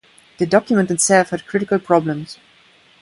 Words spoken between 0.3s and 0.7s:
The